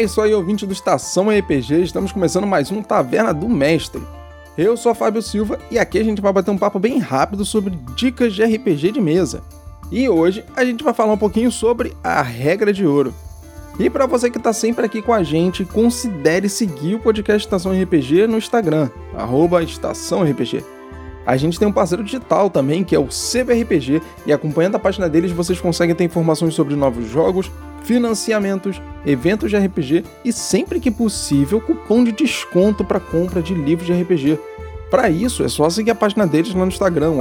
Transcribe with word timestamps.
É 0.00 0.04
isso 0.04 0.18
aí, 0.22 0.32
ouvinte 0.32 0.64
do 0.64 0.72
Estação 0.72 1.28
RPG, 1.28 1.82
estamos 1.82 2.10
começando 2.10 2.46
mais 2.46 2.72
um 2.72 2.82
Taverna 2.82 3.34
do 3.34 3.46
Mestre. 3.50 4.00
Eu 4.56 4.74
sou 4.74 4.94
Fábio 4.94 5.20
Silva 5.20 5.58
e 5.70 5.78
aqui 5.78 5.98
a 5.98 6.02
gente 6.02 6.22
vai 6.22 6.32
bater 6.32 6.50
um 6.50 6.56
papo 6.56 6.78
bem 6.78 6.98
rápido 6.98 7.44
sobre 7.44 7.78
dicas 7.94 8.32
de 8.32 8.42
RPG 8.42 8.92
de 8.92 8.98
mesa. 8.98 9.42
E 9.92 10.08
hoje 10.08 10.42
a 10.56 10.64
gente 10.64 10.82
vai 10.82 10.94
falar 10.94 11.12
um 11.12 11.18
pouquinho 11.18 11.52
sobre 11.52 11.94
a 12.02 12.22
regra 12.22 12.72
de 12.72 12.86
ouro. 12.86 13.12
E 13.78 13.90
para 13.90 14.06
você 14.06 14.30
que 14.30 14.38
está 14.38 14.54
sempre 14.54 14.86
aqui 14.86 15.02
com 15.02 15.12
a 15.12 15.22
gente, 15.22 15.66
considere 15.66 16.48
seguir 16.48 16.94
o 16.94 17.00
podcast 17.00 17.46
Estação 17.46 17.70
RPG 17.70 18.26
no 18.26 18.38
Instagram, 18.38 18.88
arroba 19.14 19.62
Estação 19.62 20.22
RPG. 20.22 20.64
A 21.26 21.36
gente 21.36 21.58
tem 21.58 21.68
um 21.68 21.72
parceiro 21.72 22.02
digital 22.02 22.48
também, 22.48 22.82
que 22.82 22.96
é 22.96 22.98
o 22.98 23.08
CBRPG, 23.08 24.00
e 24.24 24.32
acompanhando 24.32 24.76
a 24.76 24.80
página 24.80 25.10
deles 25.10 25.30
vocês 25.30 25.60
conseguem 25.60 25.94
ter 25.94 26.04
informações 26.04 26.54
sobre 26.54 26.74
novos 26.74 27.06
jogos, 27.06 27.50
financiamentos, 27.82 28.80
eventos 29.04 29.50
de 29.50 29.56
RPG 29.56 30.04
e 30.24 30.32
sempre 30.32 30.80
que 30.80 30.90
possível 30.90 31.60
cupom 31.60 32.04
de 32.04 32.12
desconto 32.12 32.84
para 32.84 33.00
compra 33.00 33.42
de 33.42 33.54
livros 33.54 33.86
de 33.86 33.92
RPG. 33.92 34.38
Para 34.90 35.08
isso 35.08 35.44
é 35.44 35.48
só 35.48 35.70
seguir 35.70 35.92
a 35.92 35.94
página 35.94 36.26
deles 36.26 36.52
lá 36.52 36.60
no 36.60 36.68
Instagram, 36.68 37.12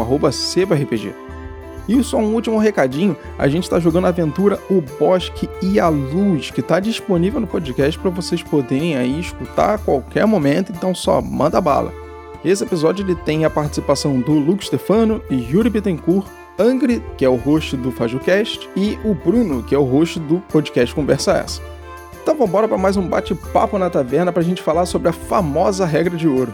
CBRPG. 0.54 1.13
E 1.88 2.04
só 2.04 2.18
um 2.18 2.35
último 2.35 2.59
recadinho, 2.59 3.18
a 3.38 3.48
gente 3.48 3.63
está 3.63 3.80
jogando 3.80 4.05
a 4.05 4.09
aventura 4.09 4.59
O 4.70 4.80
Bosque 4.80 5.49
e 5.59 5.80
a 5.80 5.88
Luz, 5.88 6.52
que 6.52 6.60
está 6.60 6.80
disponível 6.80 7.40
no 7.40 7.48
podcast 7.48 7.98
para 7.98 8.12
vocês 8.12 8.44
poderem 8.44 8.96
aí 8.96 9.20
escutar 9.20 9.73
a 9.73 9.77
qualquer 9.80 10.26
momento, 10.27 10.71
então 10.71 10.94
só 10.94 11.20
manda 11.20 11.60
bala. 11.60 11.91
Esse 12.46 12.63
episódio 12.63 13.04
ele 13.04 13.16
tem 13.16 13.44
a 13.44 13.49
participação 13.49 14.20
do 14.20 14.34
Luke 14.34 14.63
Stefano 14.63 15.20
e 15.32 15.35
Yuri 15.35 15.70
Bittencourt, 15.70 16.27
Angry, 16.60 17.02
que 17.18 17.24
é 17.24 17.29
o 17.29 17.35
host 17.35 17.77
do 17.77 17.90
FajoCast, 17.90 18.70
e 18.76 18.99
o 19.05 19.15
Bruno, 19.15 19.63
que 19.63 19.74
é 19.74 19.77
o 19.77 19.84
host 19.84 20.20
do 20.20 20.40
podcast 20.52 20.93
Conversa 20.93 21.32
Essa. 21.32 21.62
Então 22.21 22.35
vamos 22.35 22.51
para 22.51 22.77
mais 22.77 22.98
um 22.98 23.07
bate-papo 23.07 23.77
na 23.77 23.90
taverna 23.90 24.32
para 24.32 24.41
a 24.41 24.46
gente 24.46 24.62
falar 24.62 24.85
sobre 24.85 25.07
a 25.07 25.13
famosa 25.13 25.85
regra 25.85 26.18
de 26.18 26.27
ouro. 26.27 26.54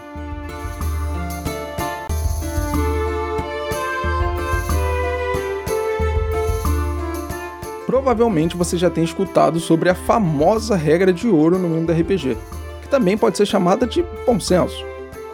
provavelmente 8.06 8.56
você 8.56 8.78
já 8.78 8.90
tem 8.90 9.04
escutado 9.04 9.60
sobre 9.60 9.90
a 9.90 9.96
famosa 9.96 10.76
regra 10.76 11.12
de 11.12 11.28
ouro 11.28 11.58
no 11.58 11.68
mundo 11.68 11.88
do 11.88 11.94
RPG, 11.94 12.38
que 12.82 12.88
também 12.88 13.18
pode 13.18 13.36
ser 13.36 13.48
chamada 13.48 13.88
de 13.88 14.06
bom 14.28 14.40
senso, 14.40 14.86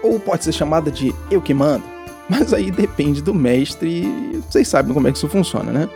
ou 0.01 0.17
pode 0.19 0.45
ser 0.45 0.53
chamada 0.53 0.89
de 0.89 1.13
eu 1.29 1.41
que 1.41 1.53
mando, 1.53 1.83
mas 2.31 2.53
aí 2.53 2.71
depende 2.71 3.21
do 3.21 3.33
mestre 3.33 3.89
e 3.89 4.41
vocês 4.49 4.65
sabem 4.65 4.93
como 4.93 5.05
é 5.05 5.11
que 5.11 5.17
isso 5.17 5.27
funciona, 5.27 5.69
né? 5.69 5.89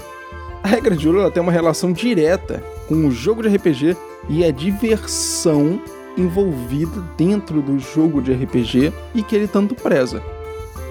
A 0.61 0.67
regra 0.67 0.93
de 0.93 1.07
ouro 1.07 1.21
ela 1.21 1.31
tem 1.31 1.41
uma 1.41 1.51
relação 1.51 1.93
direta 1.93 2.61
com 2.89 3.07
o 3.07 3.11
jogo 3.11 3.41
de 3.41 3.55
RPG 3.55 3.95
e 4.27 4.43
a 4.43 4.51
diversão 4.51 5.79
envolvida 6.17 7.01
dentro 7.15 7.61
do 7.61 7.79
jogo 7.79 8.21
de 8.21 8.33
RPG 8.33 8.91
e 9.13 9.23
que 9.23 9.33
ele 9.33 9.47
tanto 9.47 9.75
preza. 9.75 10.21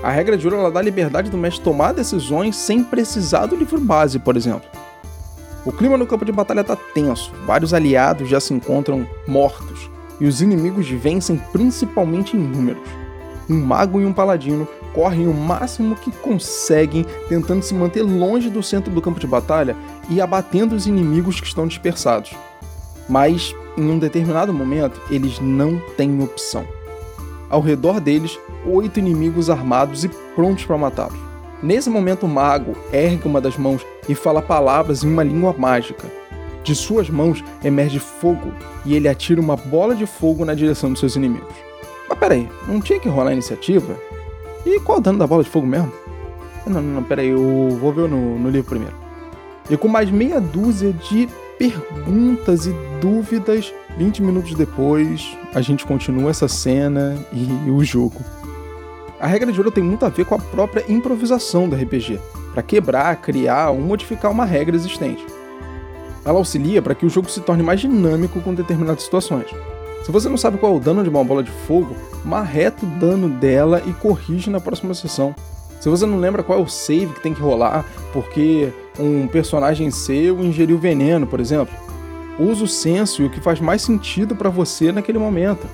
A 0.03 0.11
regra 0.11 0.39
de 0.39 0.47
ouro 0.47 0.61
ela 0.61 0.70
dá 0.70 0.81
liberdade 0.81 1.31
do 1.31 1.36
mestre 1.36 1.62
tomar 1.62 1.92
decisões 1.92 2.56
sem 2.56 2.83
precisar 2.83 3.45
do 3.45 3.56
livro 3.56 3.79
base, 3.79 4.19
por 4.19 4.39
exemplo. 4.39 4.69
O 5.62 5.73
clima 5.73 5.98
no 5.98 6.06
campo 6.06 6.25
de 6.25 6.33
batalha 6.33 6.62
está 6.62 6.77
tenso, 6.77 7.31
vários 7.45 7.75
aliados 7.75 8.31
já 8.31 8.41
se 8.41 8.55
encontram 8.55 9.06
mortos, 9.29 9.91
e 10.19 10.27
os 10.27 10.41
inimigos 10.41 10.89
vencem 10.89 11.36
principalmente 11.53 12.34
em 12.34 12.41
números. 12.41 13.04
Um 13.48 13.61
mago 13.61 14.00
e 14.00 14.06
um 14.06 14.12
paladino 14.12 14.67
correm 14.95 15.27
o 15.27 15.34
máximo 15.34 15.97
que 15.97 16.11
conseguem, 16.11 17.05
tentando 17.28 17.62
se 17.62 17.75
manter 17.75 18.03
longe 18.03 18.48
do 18.48 18.62
centro 18.62 18.92
do 18.92 19.03
campo 19.03 19.20
de 19.20 19.27
batalha 19.27 19.77
e 20.09 20.20
abatendo 20.20 20.75
os 20.75 20.86
inimigos 20.86 21.41
que 21.41 21.47
estão 21.47 21.67
dispersados. 21.67 22.35
Mas, 23.08 23.55
em 23.77 23.91
um 23.91 23.98
determinado 23.98 24.52
momento, 24.52 25.01
eles 25.11 25.39
não 25.41 25.79
têm 25.96 26.23
opção. 26.23 26.64
Ao 27.51 27.61
redor 27.61 28.01
deles, 28.01 28.39
oito 28.67 28.98
inimigos 28.98 29.51
armados 29.51 30.05
e 30.05 30.08
prontos 30.35 30.64
para 30.64 30.79
matá-los. 30.79 31.19
Nesse 31.63 31.90
momento, 31.90 32.24
o 32.27 32.29
mago 32.29 32.77
ergue 32.92 33.29
uma 33.29 33.40
das 33.40 33.57
mãos 33.57 33.85
e 34.08 34.14
fala 34.14 34.42
palavras 34.42 35.05
em 35.05 35.08
uma 35.08 35.23
língua 35.23 35.55
mágica. 35.57 36.11
De 36.63 36.74
suas 36.74 37.11
mãos 37.11 37.45
emerge 37.63 37.98
fogo 37.98 38.52
e 38.86 38.95
ele 38.95 39.08
atira 39.08 39.40
uma 39.40 39.57
bola 39.57 39.95
de 39.95 40.07
fogo 40.07 40.45
na 40.45 40.55
direção 40.55 40.90
dos 40.90 41.01
seus 41.01 41.14
inimigos. 41.14 41.55
Mas 42.09 42.19
peraí, 42.19 42.48
não 42.67 42.81
tinha 42.81 43.01
que 43.01 43.09
rolar 43.09 43.31
a 43.31 43.33
iniciativa? 43.33 43.97
E 44.65 44.81
qual 44.81 44.98
o 44.98 45.01
dano 45.01 45.19
da 45.19 45.27
bola 45.27 45.42
de 45.42 45.51
fogo 45.51 45.67
mesmo? 45.67 45.92
Não, 46.67 46.81
não, 46.81 46.95
não, 46.95 47.03
peraí, 47.03 47.29
eu 47.29 47.77
vou 47.81 47.92
ver 47.92 48.09
no, 48.09 48.39
no 48.39 48.48
livro 48.48 48.70
primeiro. 48.70 48.95
E 49.69 49.77
com 49.77 49.89
mais 49.89 50.11
meia 50.11 50.41
dúzia 50.41 50.93
de 50.93 51.29
perguntas 51.59 52.67
e 52.67 52.75
dúvidas, 53.01 53.73
20 53.97 54.23
minutos 54.23 54.55
depois, 54.55 55.37
a 55.55 55.61
gente 55.61 55.87
continua 55.87 56.31
essa 56.31 56.48
cena 56.48 57.17
e 57.33 57.70
o 57.70 57.83
jogo. 57.85 58.20
A 59.20 59.27
regra 59.27 59.53
de 59.53 59.59
ouro 59.59 59.70
tem 59.70 59.83
muito 59.83 60.05
a 60.05 60.09
ver 60.09 60.25
com 60.25 60.35
a 60.35 60.39
própria 60.39 60.85
improvisação 60.89 61.69
do 61.69 61.77
RPG, 61.77 62.20
para 62.53 62.63
quebrar, 62.63 63.17
criar 63.17 63.70
ou 63.70 63.81
modificar 63.81 64.31
uma 64.31 64.45
regra 64.45 64.77
existente. 64.77 65.25
Ela 66.25 66.39
auxilia 66.39 66.83
para 66.83 66.95
que 66.95 67.07
o 67.07 67.11
jogo 67.11 67.31
se 67.31 67.41
torne 67.41 67.63
mais 67.63 67.81
dinâmico 67.81 68.41
com 68.41 68.55
determinadas 68.55 69.03
situações. 69.03 69.47
Se 70.05 70.13
você 70.13 70.29
não 70.29 70.37
sabe 70.37 70.59
qual 70.59 70.75
é 70.75 70.77
o 70.77 70.81
dano 70.81 71.03
de 71.03 71.09
uma 71.09 71.25
bola 71.25 71.42
de 71.42 71.51
fogo, 71.51 71.97
marreta 72.23 72.85
o 72.85 72.89
dano 73.01 73.27
dela 73.27 73.83
e 73.87 73.92
corrige 73.95 74.51
na 74.51 74.61
próxima 74.61 74.92
sessão. 74.92 75.35
Se 75.81 75.89
você 75.89 76.05
não 76.05 76.19
lembra 76.19 76.42
qual 76.42 76.59
é 76.59 76.63
o 76.63 76.69
save 76.69 77.15
que 77.15 77.23
tem 77.23 77.33
que 77.33 77.41
rolar, 77.41 77.87
porque 78.13 78.70
um 78.98 79.27
personagem 79.27 79.91
seu 79.91 80.39
ingeriu 80.41 80.79
veneno, 80.79 81.27
por 81.27 81.41
exemplo, 81.41 81.75
use 82.39 82.63
o 82.63 82.69
senso 82.69 83.23
e 83.23 83.27
o 83.27 83.31
que 83.31 83.41
faz 83.41 83.61
mais 83.61 83.81
sentido 83.81 84.37
para 84.37 84.51
você 84.51 84.93
naquele 84.93 85.19
momento. 85.19 85.67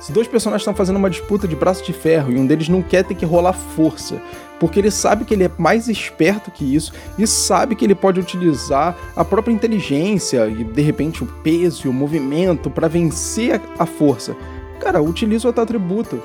Se 0.00 0.12
dois 0.12 0.28
personagens 0.28 0.62
estão 0.62 0.74
fazendo 0.74 0.96
uma 0.96 1.10
disputa 1.10 1.48
de 1.48 1.56
braço 1.56 1.84
de 1.84 1.92
ferro 1.92 2.30
e 2.32 2.38
um 2.38 2.46
deles 2.46 2.68
não 2.68 2.82
quer 2.82 3.04
ter 3.04 3.14
que 3.14 3.26
rolar 3.26 3.52
força, 3.52 4.20
porque 4.60 4.78
ele 4.78 4.90
sabe 4.90 5.24
que 5.24 5.34
ele 5.34 5.44
é 5.44 5.50
mais 5.58 5.88
esperto 5.88 6.50
que 6.50 6.64
isso 6.64 6.92
e 7.18 7.26
sabe 7.26 7.74
que 7.74 7.84
ele 7.84 7.94
pode 7.94 8.20
utilizar 8.20 8.96
a 9.16 9.24
própria 9.24 9.52
inteligência 9.52 10.46
e 10.46 10.62
de 10.64 10.82
repente 10.82 11.24
o 11.24 11.26
peso 11.26 11.86
e 11.86 11.90
o 11.90 11.92
movimento 11.92 12.70
para 12.70 12.88
vencer 12.88 13.60
a 13.78 13.86
força. 13.86 14.36
Cara, 14.80 15.02
utiliza 15.02 15.48
outro 15.48 15.62
atributo. 15.62 16.22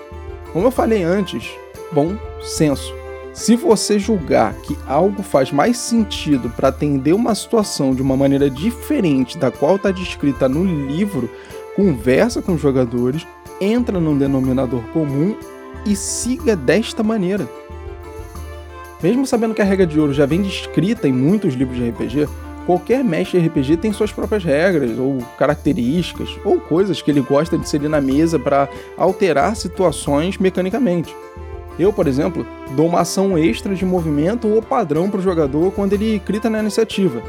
Como 0.51 0.67
eu 0.67 0.71
falei 0.71 1.03
antes, 1.03 1.51
bom 1.91 2.15
senso. 2.41 2.93
Se 3.33 3.55
você 3.55 3.97
julgar 3.97 4.53
que 4.57 4.77
algo 4.85 5.23
faz 5.23 5.51
mais 5.51 5.77
sentido 5.77 6.51
para 6.51 6.67
atender 6.67 7.13
uma 7.13 7.33
situação 7.33 7.95
de 7.95 8.01
uma 8.01 8.15
maneira 8.15 8.47
diferente 8.47 9.39
da 9.39 9.49
qual 9.49 9.77
está 9.77 9.89
descrita 9.89 10.47
no 10.47 10.63
livro, 10.63 11.27
conversa 11.75 12.43
com 12.43 12.53
os 12.53 12.61
jogadores 12.61 13.25
entra 13.63 13.99
num 13.99 14.17
denominador 14.17 14.81
comum 14.91 15.35
e 15.85 15.95
siga 15.95 16.55
desta 16.55 17.01
maneira. 17.03 17.47
Mesmo 19.01 19.25
sabendo 19.25 19.53
que 19.53 19.61
a 19.61 19.65
regra 19.65 19.85
de 19.85 19.99
ouro 19.99 20.13
já 20.13 20.25
vem 20.25 20.41
descrita 20.41 21.07
em 21.07 21.11
muitos 21.11 21.55
livros 21.55 21.77
de 21.77 21.89
RPG, 21.89 22.29
qualquer 22.65 23.03
mestre 23.03 23.39
RPG 23.39 23.77
tem 23.77 23.91
suas 23.91 24.11
próprias 24.11 24.43
regras, 24.43 24.97
ou 24.97 25.17
características, 25.37 26.29
ou 26.45 26.59
coisas 26.59 27.01
que 27.01 27.11
ele 27.11 27.19
gosta 27.19 27.57
de 27.57 27.63
inserir 27.63 27.89
na 27.89 27.99
mesa 27.99 28.39
para 28.39 28.69
alterar 28.97 29.55
situações 29.55 30.37
mecanicamente. 30.37 31.13
Eu, 31.77 31.91
por 31.91 32.07
exemplo, 32.07 32.45
dou 32.75 32.87
uma 32.87 33.01
ação 33.01 33.37
extra 33.37 33.75
de 33.75 33.83
movimento 33.83 34.47
ou 34.47 34.61
padrão 34.61 35.09
para 35.09 35.19
o 35.19 35.23
jogador 35.23 35.71
quando 35.71 35.93
ele 35.93 36.21
grita 36.25 36.49
na 36.49 36.59
iniciativa. 36.59 37.21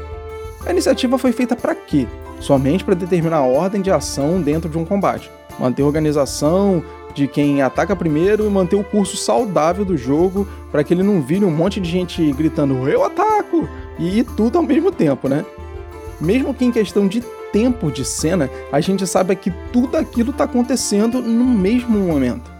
A 0.65 0.71
iniciativa 0.71 1.17
foi 1.17 1.31
feita 1.31 1.55
para 1.55 1.75
quê? 1.75 2.07
Somente 2.39 2.83
para 2.83 2.95
determinar 2.95 3.37
a 3.37 3.45
ordem 3.45 3.81
de 3.81 3.91
ação 3.91 4.41
dentro 4.41 4.69
de 4.69 4.77
um 4.77 4.85
combate 4.85 5.29
manter 5.59 5.83
a 5.83 5.85
organização 5.85 6.83
de 7.13 7.27
quem 7.27 7.61
ataca 7.61 7.95
primeiro 7.95 8.45
e 8.45 8.49
manter 8.49 8.75
o 8.75 8.83
curso 8.83 9.15
saudável 9.15 9.85
do 9.85 9.95
jogo 9.95 10.47
para 10.71 10.83
que 10.83 10.93
ele 10.93 11.03
não 11.03 11.21
vire 11.21 11.45
um 11.45 11.51
monte 11.51 11.79
de 11.79 11.89
gente 11.89 12.31
gritando 12.33 12.89
eu 12.89 13.03
ataco 13.03 13.67
e 13.97 14.23
tudo 14.23 14.57
ao 14.57 14.63
mesmo 14.63 14.91
tempo, 14.91 15.29
né? 15.29 15.45
Mesmo 16.19 16.53
que 16.53 16.65
em 16.65 16.71
questão 16.71 17.07
de 17.07 17.21
tempo 17.51 17.89
de 17.89 18.03
cena, 18.03 18.49
a 18.69 18.81
gente 18.81 19.07
sabe 19.07 19.33
que 19.35 19.49
tudo 19.71 19.95
aquilo 19.95 20.31
está 20.31 20.43
acontecendo 20.43 21.21
no 21.21 21.45
mesmo 21.45 21.97
momento. 21.97 22.51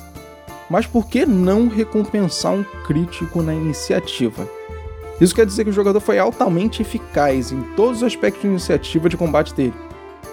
Mas 0.69 0.87
por 0.87 1.05
que 1.07 1.25
não 1.25 1.67
recompensar 1.67 2.53
um 2.53 2.63
crítico 2.85 3.41
na 3.41 3.53
iniciativa? 3.53 4.47
Isso 5.19 5.35
quer 5.35 5.45
dizer 5.45 5.63
que 5.63 5.69
o 5.69 5.73
jogador 5.73 5.99
foi 5.99 6.17
altamente 6.17 6.81
eficaz 6.81 7.51
em 7.51 7.61
todos 7.75 7.97
os 7.97 8.03
aspectos 8.03 8.41
de 8.41 8.47
iniciativa 8.47 9.09
de 9.09 9.17
combate 9.17 9.53
dele. 9.53 9.73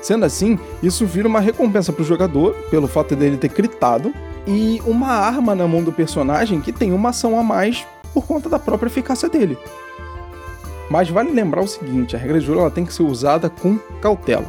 Sendo 0.03 0.25
assim, 0.25 0.59
isso 0.83 1.07
vira 1.07 1.29
uma 1.29 1.41
recompensa 1.41 1.93
para 1.93 2.03
o 2.03 2.05
jogador, 2.05 2.55
pelo 2.71 2.89
fato 2.89 3.15
dele 3.15 3.37
ter 3.37 3.49
critado, 3.49 4.13
e 4.47 4.83
uma 4.85 5.09
arma 5.09 5.55
na 5.55 5.67
mão 5.69 5.83
do 5.83 5.93
personagem 5.93 6.61
que 6.61 6.73
tem 6.73 6.93
uma 6.93 7.11
ação 7.11 7.39
a 7.39 7.43
mais 7.43 7.87
por 8.13 8.27
conta 8.27 8.49
da 8.49 8.59
própria 8.59 8.89
eficácia 8.89 9.29
dele. 9.29 9.57
Mas 10.91 11.09
vale 11.09 11.31
lembrar 11.31 11.63
o 11.63 11.69
seguinte: 11.69 12.17
a 12.17 12.19
regra 12.19 12.41
de 12.41 12.51
ouro 12.51 12.63
ela 12.63 12.71
tem 12.71 12.85
que 12.85 12.93
ser 12.93 13.05
usada 13.05 13.49
com 13.49 13.79
cautela. 14.01 14.45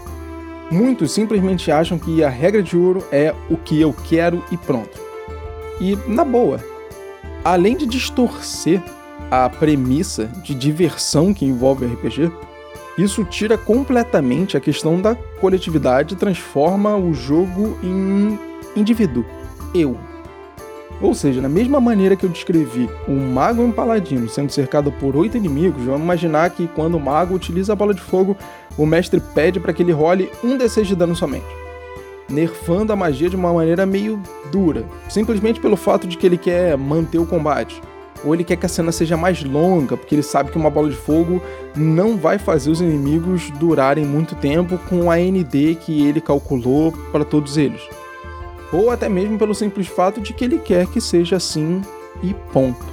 Muitos 0.72 1.12
simplesmente 1.12 1.72
acham 1.72 2.00
que 2.00 2.24
a 2.24 2.30
regra 2.30 2.64
de 2.64 2.76
ouro 2.76 3.06
é 3.12 3.34
o 3.50 3.56
que 3.56 3.80
eu 3.80 3.94
quero 3.94 4.44
e 4.52 4.58
pronto. 4.58 5.00
E, 5.80 5.96
na 6.08 6.26
boa, 6.26 6.60
além 7.46 7.78
de 7.78 7.86
distorcer 7.86 8.82
a 9.30 9.48
premissa 9.50 10.26
de 10.44 10.56
diversão 10.56 11.34
que 11.34 11.46
envolve 11.46 11.86
RPG, 11.86 12.32
Isso 12.98 13.24
tira 13.24 13.58
completamente 13.58 14.56
a 14.56 14.60
questão 14.60 15.02
da 15.02 15.16
coletividade 15.16 16.14
e 16.14 16.18
transforma 16.18 16.96
o 16.96 17.14
jogo 17.14 17.78
em 17.82 18.38
indivíduo, 18.76 19.26
eu. 19.74 19.98
Ou 21.02 21.14
seja, 21.14 21.42
na 21.42 21.50
mesma 21.50 21.82
maneira 21.82 22.16
que 22.16 22.24
eu 22.24 22.30
descrevi 22.30 22.88
um 23.08 23.34
mago 23.34 23.62
e 23.62 23.66
um 23.66 23.72
paladino 23.72 24.30
sendo 24.30 24.52
cercado 24.52 24.92
por 24.92 25.16
oito 25.16 25.36
inimigos, 25.36 25.84
vamos 25.84 26.02
imaginar 26.02 26.50
que 26.52 26.68
quando 26.68 26.96
o 26.96 27.00
mago 27.00 27.34
utiliza 27.34 27.74
a 27.74 27.76
bola 27.76 27.94
de 27.94 28.02
fogo, 28.02 28.38
o 28.78 28.86
mestre 28.86 29.20
pede 29.20 29.60
para 29.60 29.74
que 29.74 29.82
ele 29.82 29.92
role 29.92 30.32
um 30.44 30.58
d6 30.58 30.84
de 30.84 30.96
dano 30.96 31.16
somente, 31.16 31.46
nerfando 32.30 32.94
a 32.94 32.96
magia 32.96 33.30
de 33.30 33.36
uma 33.36 33.52
maneira 33.52 33.86
meio 33.86 34.22
dura, 34.52 34.86
simplesmente 35.10 35.60
pelo 35.60 35.76
fato 35.76 36.08
de 36.08 36.16
que 36.16 36.26
ele 36.26 36.38
quer 36.38 36.78
manter 36.78 37.18
o 37.18 37.26
combate. 37.26 37.82
Ou 38.24 38.34
ele 38.34 38.44
quer 38.44 38.56
que 38.56 38.66
a 38.66 38.70
cena 38.70 38.92
seja 38.92 39.18
mais 39.18 39.44
longa, 39.44 39.98
porque 39.98 40.16
ele 40.16 40.24
sabe 40.24 40.52
que 40.52 40.58
uma 40.58 40.70
bola 40.70 40.90
de 40.90 40.96
fogo 40.96 41.42
não 41.76 42.18
vai 42.18 42.38
fazer 42.38 42.70
os 42.70 42.80
inimigos 42.80 43.52
durarem 43.60 44.06
muito 44.06 44.36
tempo 44.36 44.78
com 44.90 45.12
a 45.12 45.18
ND 45.18 45.76
que 45.76 46.08
ele 46.08 46.22
calculou 46.22 46.92
para 47.12 47.26
todos 47.26 47.58
eles 47.58 47.82
ou 48.74 48.90
até 48.90 49.08
mesmo 49.08 49.38
pelo 49.38 49.54
simples 49.54 49.88
fato 49.88 50.20
de 50.20 50.34
que 50.34 50.44
ele 50.44 50.58
quer 50.58 50.88
que 50.88 51.00
seja 51.00 51.36
assim 51.36 51.82
e 52.24 52.34
ponto. 52.52 52.84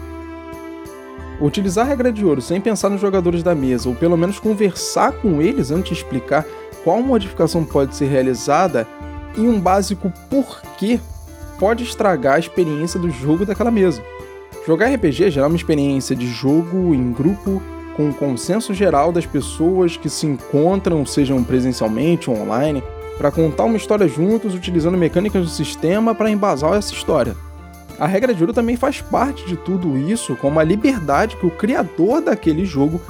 Utilizar 1.40 1.86
a 1.86 1.88
regra 1.88 2.12
de 2.12 2.22
ouro 2.22 2.42
sem 2.42 2.60
pensar 2.60 2.90
nos 2.90 3.00
jogadores 3.00 3.42
da 3.42 3.54
mesa, 3.54 3.88
ou 3.88 3.94
pelo 3.94 4.16
menos 4.16 4.38
conversar 4.38 5.12
com 5.12 5.40
eles 5.40 5.70
antes 5.70 5.96
de 5.96 6.02
explicar 6.04 6.44
qual 6.84 7.02
modificação 7.02 7.64
pode 7.64 7.96
ser 7.96 8.06
realizada 8.06 8.86
e 9.34 9.40
um 9.40 9.58
básico 9.58 10.12
porquê 10.28 11.00
pode 11.58 11.82
estragar 11.82 12.34
a 12.34 12.38
experiência 12.38 13.00
do 13.00 13.10
jogo 13.10 13.46
daquela 13.46 13.70
mesa. 13.70 14.02
Jogar 14.66 14.94
RPG 14.94 15.30
gerar 15.30 15.46
uma 15.46 15.56
experiência 15.56 16.14
de 16.14 16.26
jogo 16.26 16.94
em 16.94 17.12
grupo 17.12 17.62
com 17.96 18.08
um 18.08 18.12
consenso 18.12 18.74
geral 18.74 19.10
das 19.10 19.24
pessoas 19.24 19.96
que 19.96 20.08
se 20.08 20.26
encontram, 20.26 21.04
sejam 21.06 21.42
presencialmente 21.42 22.28
ou 22.28 22.36
online, 22.36 22.82
para 23.16 23.30
contar 23.30 23.64
uma 23.64 23.76
história 23.76 24.06
juntos 24.06 24.54
utilizando 24.54 24.98
mecânicas 24.98 25.44
do 25.44 25.50
sistema 25.50 26.14
para 26.14 26.30
embasar 26.30 26.74
essa 26.74 26.92
história. 26.92 27.34
A 27.98 28.06
regra 28.06 28.34
de 28.34 28.42
ouro 28.42 28.52
também 28.52 28.76
faz 28.76 29.00
parte 29.00 29.46
de 29.46 29.56
tudo 29.56 29.96
isso, 29.96 30.36
como 30.36 30.60
a 30.60 30.64
liberdade 30.64 31.36
que 31.36 31.46
o 31.46 31.50
criador 31.50 32.20
daquele 32.20 32.64
jogo 32.64 33.00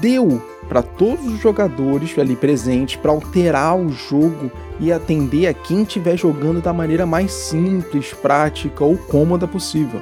deu 0.00 0.40
para 0.68 0.82
todos 0.82 1.26
os 1.26 1.40
jogadores 1.40 2.18
ali 2.18 2.36
presentes 2.36 2.96
para 2.96 3.10
alterar 3.10 3.76
o 3.76 3.90
jogo 3.90 4.50
e 4.80 4.92
atender 4.92 5.46
a 5.46 5.54
quem 5.54 5.82
estiver 5.82 6.16
jogando 6.16 6.60
da 6.60 6.72
maneira 6.72 7.04
mais 7.06 7.32
simples, 7.32 8.12
prática 8.12 8.84
ou 8.84 8.96
cômoda 8.96 9.46
possível. 9.46 10.00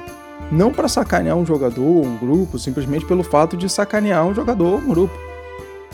Não 0.53 0.71
para 0.71 0.87
sacanear 0.87 1.35
um 1.35 1.43
jogador 1.43 1.81
ou 1.81 2.05
um 2.05 2.15
grupo, 2.15 2.59
simplesmente 2.59 3.05
pelo 3.05 3.23
fato 3.23 3.57
de 3.57 3.67
sacanear 3.67 4.23
um 4.23 4.35
jogador 4.35 4.73
ou 4.73 4.77
um 4.77 4.87
grupo. 4.87 5.17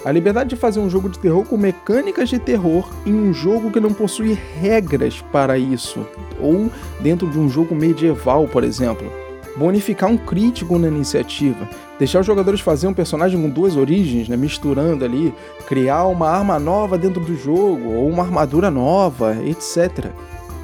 A 0.03 0.11
liberdade 0.11 0.49
de 0.49 0.57
fazer 0.57 0.81
um 0.81 0.89
jogo 0.89 1.07
de 1.07 1.17
terror 1.17 1.45
com 1.45 1.55
mecânicas 1.55 2.27
de 2.27 2.37
terror 2.37 2.85
em 3.05 3.13
um 3.13 3.33
jogo 3.33 3.71
que 3.71 3.79
não 3.79 3.93
possui 3.93 4.37
regras 4.59 5.21
para 5.31 5.57
isso, 5.57 6.05
ou 6.41 6.69
dentro 6.99 7.29
de 7.29 7.39
um 7.39 7.49
jogo 7.49 7.73
medieval, 7.73 8.49
por 8.49 8.65
exemplo. 8.65 9.09
Bonificar 9.55 10.09
um 10.09 10.17
crítico 10.17 10.77
na 10.77 10.89
iniciativa, 10.89 11.65
deixar 11.97 12.19
os 12.19 12.25
jogadores 12.25 12.59
fazerem 12.59 12.91
um 12.91 12.95
personagem 12.95 13.41
com 13.41 13.49
duas 13.49 13.77
origens, 13.77 14.27
né, 14.27 14.35
misturando 14.35 15.05
ali, 15.05 15.33
criar 15.67 16.05
uma 16.07 16.29
arma 16.29 16.59
nova 16.59 16.97
dentro 16.97 17.23
do 17.23 17.35
jogo, 17.37 17.93
ou 17.93 18.09
uma 18.09 18.23
armadura 18.23 18.69
nova, 18.69 19.37
etc. 19.45 20.11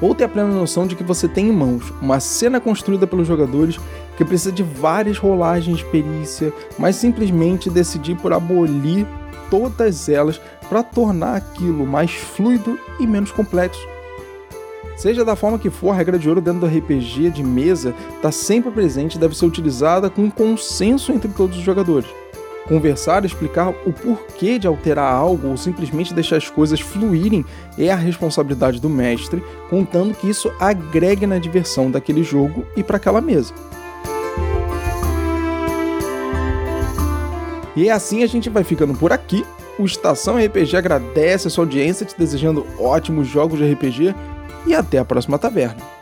Ou 0.00 0.14
ter 0.14 0.24
a 0.24 0.28
plena 0.28 0.50
noção 0.50 0.86
de 0.86 0.94
que 0.94 1.02
você 1.02 1.26
tem 1.26 1.48
em 1.48 1.52
mãos 1.52 1.92
uma 2.02 2.20
cena 2.20 2.60
construída 2.60 3.06
pelos 3.06 3.26
jogadores 3.26 3.78
que 4.16 4.24
precisa 4.24 4.52
de 4.52 4.62
várias 4.62 5.18
rolagens 5.18 5.78
de 5.78 5.84
perícia, 5.86 6.52
mas 6.78 6.96
simplesmente 6.96 7.70
decidir 7.70 8.16
por 8.16 8.32
abolir 8.32 9.06
todas 9.50 10.08
elas 10.08 10.40
para 10.68 10.82
tornar 10.82 11.36
aquilo 11.36 11.86
mais 11.86 12.10
fluido 12.10 12.78
e 12.98 13.06
menos 13.06 13.30
complexo. 13.30 13.80
Seja 14.96 15.24
da 15.24 15.36
forma 15.36 15.58
que 15.58 15.68
for, 15.68 15.90
a 15.90 15.94
regra 15.94 16.18
de 16.18 16.28
ouro 16.28 16.40
dentro 16.40 16.60
do 16.60 16.66
RPG 16.66 17.30
de 17.30 17.42
mesa 17.42 17.94
está 18.16 18.32
sempre 18.32 18.70
presente 18.70 19.16
e 19.16 19.18
deve 19.18 19.36
ser 19.36 19.44
utilizada 19.44 20.08
com 20.08 20.30
consenso 20.30 21.12
entre 21.12 21.30
todos 21.30 21.58
os 21.58 21.62
jogadores. 21.62 22.08
Conversar 22.68 23.22
e 23.22 23.26
explicar 23.26 23.68
o 23.68 23.92
porquê 23.92 24.58
de 24.58 24.66
alterar 24.66 25.12
algo 25.12 25.48
ou 25.48 25.56
simplesmente 25.56 26.12
deixar 26.12 26.36
as 26.36 26.50
coisas 26.50 26.80
fluírem 26.80 27.44
é 27.78 27.90
a 27.90 27.96
responsabilidade 27.96 28.80
do 28.80 28.90
mestre, 28.90 29.42
contando 29.70 30.14
que 30.14 30.28
isso 30.28 30.52
agregue 30.58 31.26
na 31.26 31.38
diversão 31.38 31.90
daquele 31.90 32.24
jogo 32.24 32.66
e 32.76 32.82
para 32.82 32.96
aquela 32.96 33.20
mesa. 33.20 33.54
E 37.76 37.88
é 37.88 37.92
assim 37.92 38.22
a 38.22 38.26
gente 38.26 38.48
vai 38.48 38.64
ficando 38.64 38.94
por 38.94 39.12
aqui. 39.12 39.44
O 39.78 39.84
Estação 39.84 40.36
RPG 40.36 40.76
agradece 40.76 41.48
a 41.48 41.50
sua 41.50 41.64
audiência, 41.64 42.06
te 42.06 42.18
desejando 42.18 42.66
ótimos 42.78 43.28
jogos 43.28 43.58
de 43.58 43.70
RPG 43.70 44.14
e 44.66 44.74
até 44.74 44.98
a 44.98 45.04
próxima 45.04 45.38
taverna. 45.38 45.95